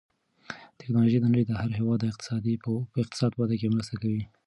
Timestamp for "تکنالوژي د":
0.79-1.25